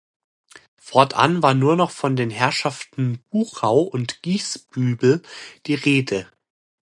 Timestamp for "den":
2.15-2.31